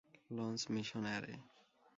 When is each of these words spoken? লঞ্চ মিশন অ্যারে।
লঞ্চ 0.31 0.61
মিশন 0.73 1.03
অ্যারে। 1.05 1.35